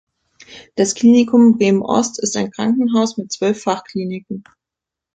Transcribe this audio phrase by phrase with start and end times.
[0.73, 4.43] Das Klinikum Bremen-Ost ist ein Krankenhaus mit zwölf Fachkliniken.